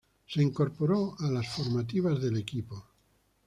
[0.27, 2.87] Se incorporó a las formativas del equipo.